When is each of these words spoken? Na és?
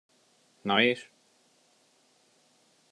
Na 0.71 0.77
és? 0.93 1.05